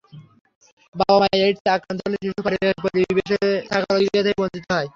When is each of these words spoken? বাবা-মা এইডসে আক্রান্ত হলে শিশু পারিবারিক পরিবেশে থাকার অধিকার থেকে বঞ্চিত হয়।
বাবা-মা 0.95 1.27
এইডসে 1.37 1.69
আক্রান্ত 1.75 1.99
হলে 2.05 2.17
শিশু 2.21 2.39
পারিবারিক 2.45 2.77
পরিবেশে 2.85 3.37
থাকার 3.69 3.95
অধিকার 3.97 4.21
থেকে 4.25 4.39
বঞ্চিত 4.39 4.65
হয়। 4.71 4.87